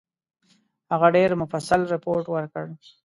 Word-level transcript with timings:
هغه 0.91 1.07
ډېر 1.15 1.29
مفصل 1.41 1.81
رپوټ 1.93 2.23
ورکړ. 2.29 2.65